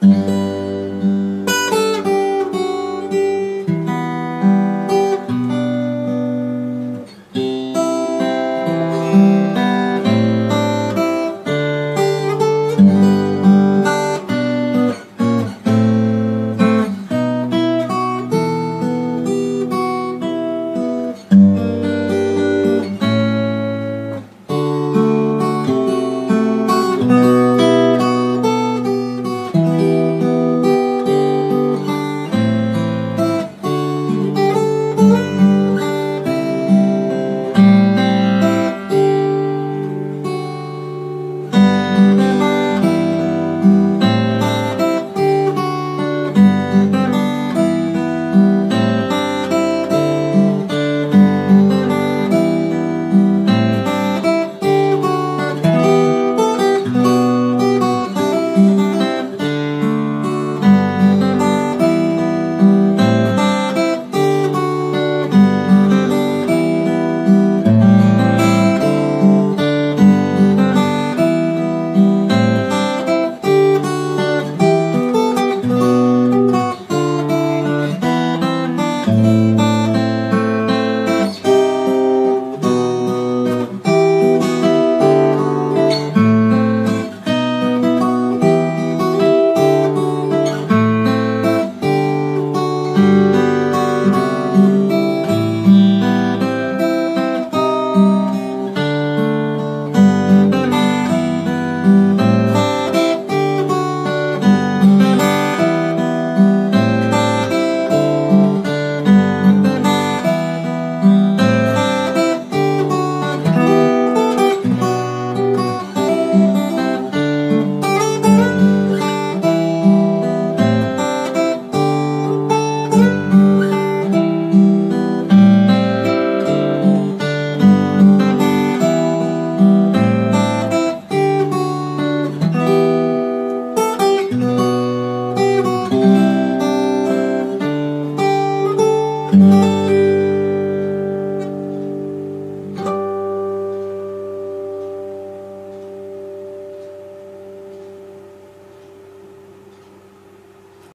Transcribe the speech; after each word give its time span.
Mm-hmm. 0.00 0.37